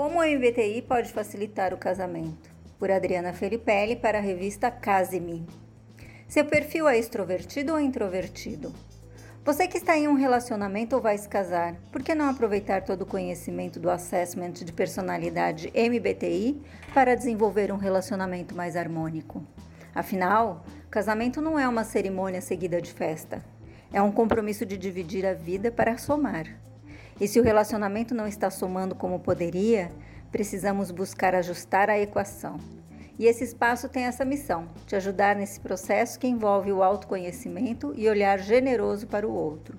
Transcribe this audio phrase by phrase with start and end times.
[0.00, 2.50] Como o MBTI pode facilitar o casamento?
[2.78, 5.46] Por Adriana Felipelli para a revista Case-me.
[6.26, 8.72] Seu perfil é extrovertido ou introvertido?
[9.44, 13.02] Você que está em um relacionamento ou vai se casar, por que não aproveitar todo
[13.02, 16.62] o conhecimento do Assessment de Personalidade MBTI
[16.94, 19.46] para desenvolver um relacionamento mais harmônico?
[19.94, 23.44] Afinal, casamento não é uma cerimônia seguida de festa.
[23.92, 26.46] É um compromisso de dividir a vida para somar.
[27.20, 29.92] E se o relacionamento não está somando como poderia,
[30.32, 32.58] precisamos buscar ajustar a equação.
[33.18, 38.08] E esse espaço tem essa missão: te ajudar nesse processo que envolve o autoconhecimento e
[38.08, 39.76] olhar generoso para o outro.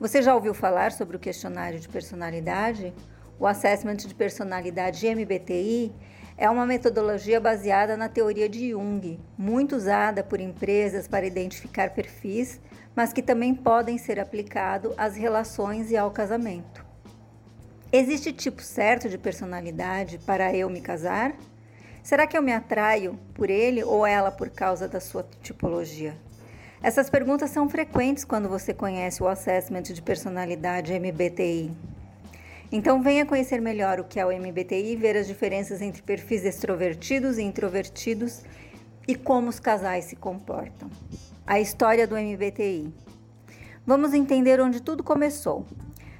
[0.00, 2.92] Você já ouviu falar sobre o questionário de personalidade?
[3.38, 5.92] O Assessment de Personalidade MBTI
[6.36, 12.60] é uma metodologia baseada na teoria de Jung, muito usada por empresas para identificar perfis,
[12.94, 16.84] mas que também podem ser aplicado às relações e ao casamento.
[17.92, 21.34] Existe tipo certo de personalidade para eu me casar?
[22.02, 26.14] Será que eu me atraio por ele ou ela por causa da sua tipologia?
[26.82, 31.70] Essas perguntas são frequentes quando você conhece o Assessment de Personalidade MBTI.
[32.70, 36.44] Então venha conhecer melhor o que é o MBTI e ver as diferenças entre perfis
[36.44, 38.42] extrovertidos e introvertidos
[39.06, 40.90] e como os casais se comportam.
[41.46, 42.92] A história do MBTI.
[43.86, 45.66] Vamos entender onde tudo começou.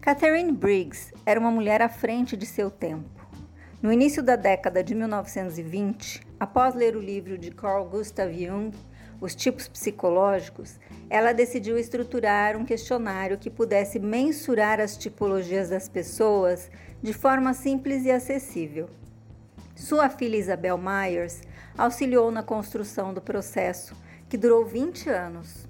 [0.00, 3.26] Catherine Briggs era uma mulher à frente de seu tempo.
[3.82, 8.76] No início da década de 1920, após ler o livro de Carl Gustav Jung,
[9.20, 10.78] Os Tipos Psicológicos,
[11.10, 16.70] ela decidiu estruturar um questionário que pudesse mensurar as tipologias das pessoas
[17.02, 18.88] de forma simples e acessível.
[19.74, 21.40] Sua filha Isabel Myers
[21.78, 23.94] auxiliou na construção do processo,
[24.28, 25.68] que durou 20 anos.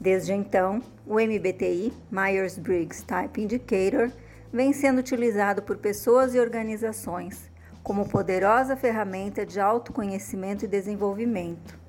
[0.00, 4.10] Desde então, o MBTI, Myers-Briggs Type Indicator,
[4.52, 7.50] vem sendo utilizado por pessoas e organizações
[7.82, 11.80] como poderosa ferramenta de autoconhecimento e desenvolvimento.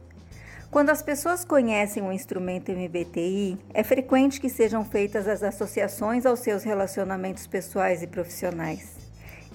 [0.71, 6.39] Quando as pessoas conhecem o instrumento MBTI, é frequente que sejam feitas as associações aos
[6.39, 8.95] seus relacionamentos pessoais e profissionais.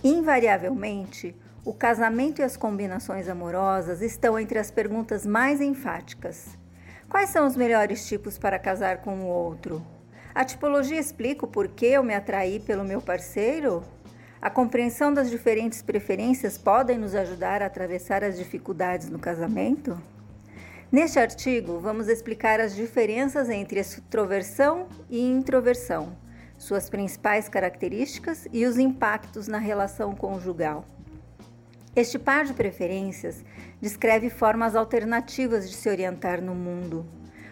[0.05, 1.35] Invariavelmente,
[1.69, 6.57] o casamento e as combinações amorosas estão entre as perguntas mais enfáticas.
[7.11, 9.85] Quais são os melhores tipos para casar com o outro?
[10.35, 13.85] A tipologia explica o porquê eu me atraí pelo meu parceiro?
[14.41, 20.01] A compreensão das diferentes preferências podem nos ajudar a atravessar as dificuldades no casamento?
[20.91, 26.17] Neste artigo, vamos explicar as diferenças entre extroversão e introversão,
[26.57, 30.87] suas principais características e os impactos na relação conjugal.
[31.99, 33.45] Este par de preferências
[33.81, 37.05] descreve formas alternativas de se orientar no mundo.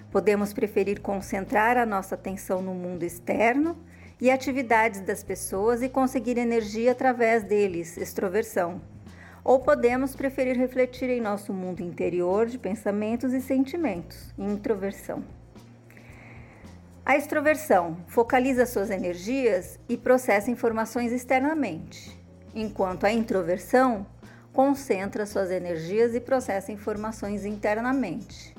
[0.08, 3.76] Podemos preferir concentrar a nossa atenção no mundo externo
[4.20, 8.80] e atividades das pessoas e conseguir energia através deles, extroversão.
[9.42, 15.24] Ou podemos preferir refletir em nosso mundo interior de pensamentos e sentimentos, introversão.
[17.04, 22.16] A extroversão focaliza suas energias e processa informações externamente,
[22.54, 24.06] enquanto a introversão
[24.56, 28.56] concentra suas energias e processa informações internamente.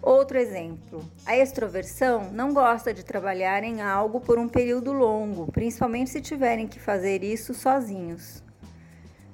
[0.00, 6.08] Outro exemplo: a extroversão não gosta de trabalhar em algo por um período longo, principalmente
[6.08, 8.42] se tiverem que fazer isso sozinhos.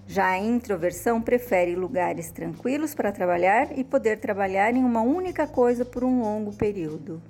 [0.09, 5.85] Já a introversão prefere lugares tranquilos para trabalhar e poder trabalhar em uma única coisa
[5.85, 7.23] por um longo período.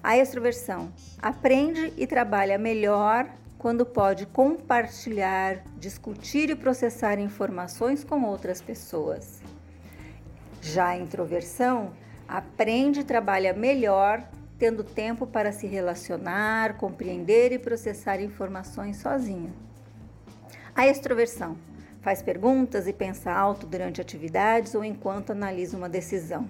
[0.00, 8.62] A extroversão aprende e trabalha melhor quando pode compartilhar, discutir e processar informações com outras
[8.62, 9.42] pessoas.
[10.62, 11.92] Já a introversão
[12.26, 14.22] aprende e trabalha melhor
[14.58, 19.52] tendo tempo para se relacionar, compreender e processar informações sozinha.
[20.74, 21.56] A extroversão
[22.00, 26.48] faz perguntas e pensa alto durante atividades ou enquanto analisa uma decisão.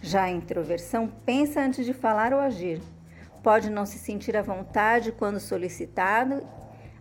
[0.00, 2.80] Já a introversão pensa antes de falar ou agir.
[3.44, 6.48] Pode não se sentir à vontade quando solicitado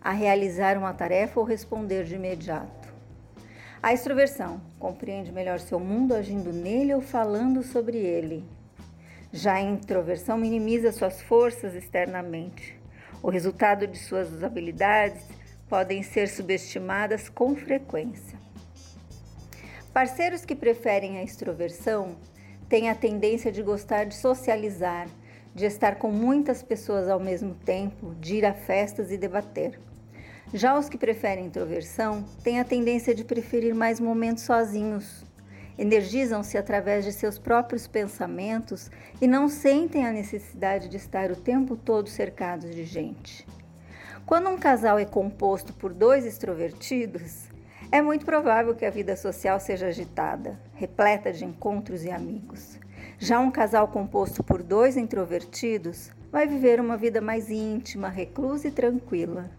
[0.01, 2.93] a realizar uma tarefa ou responder de imediato.
[3.81, 8.43] A extroversão compreende melhor seu mundo agindo nele ou falando sobre ele.
[9.31, 12.77] Já a introversão minimiza suas forças externamente.
[13.21, 15.25] O resultado de suas habilidades
[15.69, 18.37] podem ser subestimadas com frequência.
[19.93, 22.17] Parceiros que preferem a extroversão
[22.67, 25.07] têm a tendência de gostar de socializar,
[25.53, 29.79] de estar com muitas pessoas ao mesmo tempo, de ir a festas e debater.
[30.53, 35.23] Já os que preferem introversão têm a tendência de preferir mais momentos sozinhos.
[35.77, 41.75] Energizam-se através de seus próprios pensamentos e não sentem a necessidade de estar o tempo
[41.75, 43.47] todo cercados de gente.
[44.25, 47.47] Quando um casal é composto por dois extrovertidos,
[47.91, 52.79] é muito provável que a vida social seja agitada, repleta de encontros e amigos.
[53.19, 58.71] Já um casal composto por dois introvertidos vai viver uma vida mais íntima, reclusa e
[58.71, 59.49] tranquila.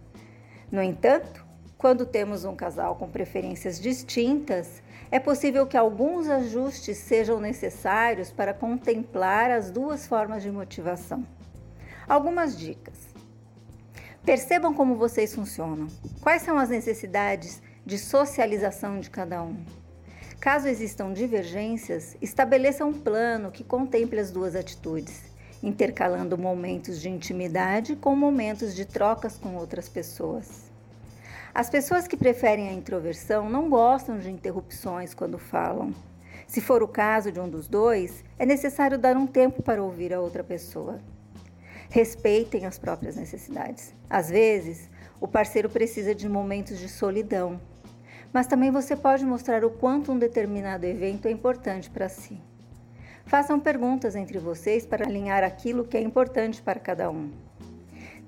[0.71, 1.45] No entanto,
[1.79, 8.53] quando temos um casal com preferências distintas, é possível que alguns ajustes sejam necessários para
[8.53, 11.25] contemplar as duas formas de motivação.
[12.09, 13.15] Algumas dicas.
[14.25, 15.87] Percebam como vocês funcionam.
[16.21, 19.63] Quais são as necessidades de socialização de cada um?
[20.45, 25.23] Caso existam divergências, estabeleça um plano que contemple as duas atitudes,
[25.63, 30.71] intercalando momentos de intimidade com momentos de trocas com outras pessoas.
[31.55, 35.95] As pessoas que preferem a introversão não gostam de interrupções quando falam.
[36.47, 40.13] Se for o caso de um dos dois, é necessário dar um tempo para ouvir
[40.13, 41.01] a outra pessoa.
[41.89, 43.95] Respeitem as próprias necessidades.
[44.11, 47.59] Às vezes, o parceiro precisa de momentos de solidão,
[48.35, 52.37] mas também você pode mostrar o quanto um determinado evento é importante para si.
[53.25, 57.31] Façam perguntas entre vocês para alinhar aquilo que é importante para cada um.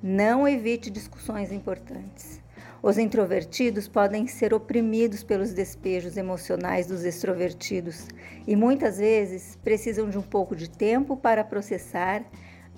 [0.01, 2.41] Não evite discussões importantes.
[2.81, 8.07] Os introvertidos podem ser oprimidos pelos despejos emocionais dos extrovertidos
[8.47, 12.23] e muitas vezes precisam de um pouco de tempo para processar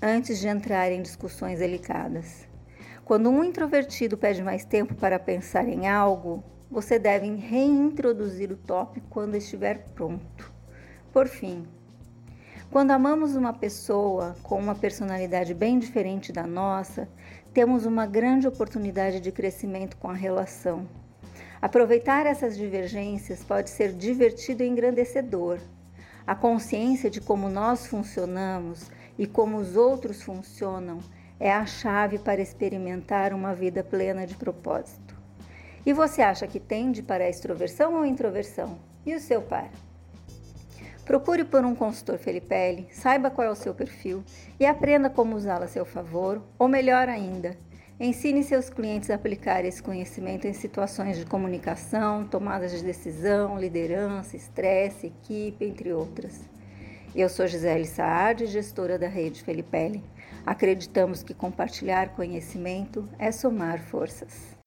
[0.01, 2.49] antes de entrar em discussões delicadas.
[3.05, 9.07] Quando um introvertido pede mais tempo para pensar em algo, você deve reintroduzir o tópico
[9.09, 10.53] quando estiver pronto.
[11.13, 11.67] Por fim,
[12.71, 17.09] quando amamos uma pessoa com uma personalidade bem diferente da nossa,
[17.55, 20.87] temos uma grande oportunidade de crescimento com a relação.
[21.61, 25.59] Aproveitar essas divergências pode ser divertido e engrandecedor.
[26.27, 30.99] A consciência de como nós funcionamos e como os outros funcionam
[31.41, 35.18] é a chave para experimentar uma vida plena de propósito.
[35.89, 38.79] E você acha que tende para a extroversão ou introversão?
[39.07, 39.71] E o seu par?
[41.07, 44.23] Procure por um consultor Felipelli, saiba qual é o seu perfil
[44.61, 47.57] e aprenda como usá-lo a seu favor, ou melhor ainda,
[47.99, 54.37] ensine seus clientes a aplicar esse conhecimento em situações de comunicação, tomadas de decisão, liderança,
[54.37, 56.39] estresse, equipe, entre outras.
[57.17, 60.05] Eu sou Gisele Saad, gestora da rede Felipelli.
[60.45, 64.58] Acreditamos que compartilhar conhecimento é somar forças.